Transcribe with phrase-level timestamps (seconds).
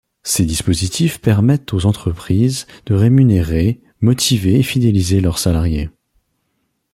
[0.23, 5.91] Ces dispositifs permettent aux entreprises de rémunérer, motiver et fidéliser leurs salariés.